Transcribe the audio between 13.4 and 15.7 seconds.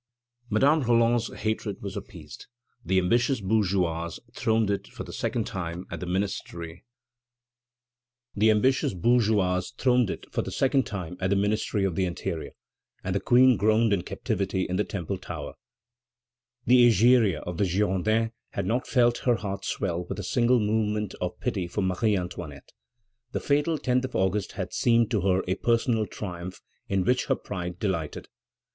groaned in captivity in the Temple tower.